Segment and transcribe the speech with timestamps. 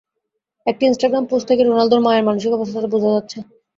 [0.65, 3.37] একটি Instagram post থেকেই রোনালদোর মায়ের মানসিক অবস্থাটা বোঝা যাচ্ছে।